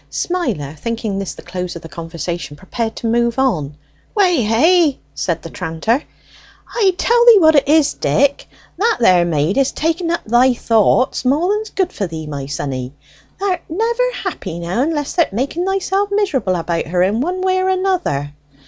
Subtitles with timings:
[0.09, 3.77] Smiler, thinking this the close of the conversation, prepared to move on.
[4.15, 6.01] "Weh hey!" said the tranter.
[6.67, 8.47] "I tell thee what it is, Dick.
[8.79, 12.95] That there maid is taking up thy thoughts more than's good for thee, my sonny.
[13.39, 17.69] Thou'rt never happy now unless th'rt making thyself miserable about her in one way or
[17.69, 18.33] another."